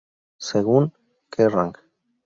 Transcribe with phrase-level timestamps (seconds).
[0.39, 0.93] Según
[1.29, 1.73] "Kerrang!